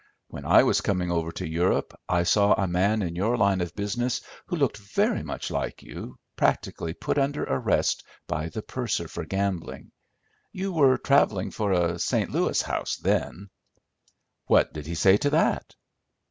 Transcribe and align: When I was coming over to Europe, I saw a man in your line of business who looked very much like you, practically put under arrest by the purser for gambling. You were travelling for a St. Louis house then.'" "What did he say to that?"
When 0.29 0.45
I 0.45 0.63
was 0.63 0.81
coming 0.81 1.11
over 1.11 1.31
to 1.33 1.47
Europe, 1.47 1.93
I 2.09 2.23
saw 2.23 2.53
a 2.53 2.67
man 2.67 3.03
in 3.03 3.15
your 3.15 3.37
line 3.37 3.61
of 3.61 3.75
business 3.75 4.19
who 4.47 4.55
looked 4.55 4.77
very 4.77 5.21
much 5.21 5.51
like 5.51 5.83
you, 5.83 6.17
practically 6.35 6.95
put 6.95 7.19
under 7.19 7.43
arrest 7.43 8.03
by 8.25 8.49
the 8.49 8.63
purser 8.63 9.07
for 9.07 9.25
gambling. 9.25 9.91
You 10.51 10.73
were 10.73 10.97
travelling 10.97 11.51
for 11.51 11.71
a 11.71 11.99
St. 11.99 12.31
Louis 12.31 12.63
house 12.63 12.95
then.'" 12.95 13.51
"What 14.47 14.73
did 14.73 14.87
he 14.87 14.95
say 14.95 15.17
to 15.17 15.29
that?" 15.29 15.75